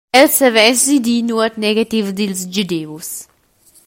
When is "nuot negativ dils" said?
1.27-2.41